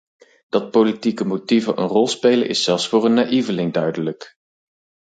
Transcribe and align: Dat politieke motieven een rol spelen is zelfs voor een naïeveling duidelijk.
Dat 0.49 0.71
politieke 0.71 1.25
motieven 1.25 1.79
een 1.81 1.87
rol 1.87 2.07
spelen 2.07 2.47
is 2.49 2.63
zelfs 2.63 2.87
voor 2.87 3.05
een 3.05 3.13
naïeveling 3.13 3.73
duidelijk. 3.73 4.35